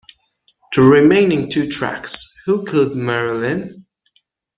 The 0.75 0.81
remaining 0.81 1.47
two 1.47 1.69
tracks, 1.69 2.35
Who 2.47 2.65
Killed 2.65 2.95
Marilyn? 2.95 3.85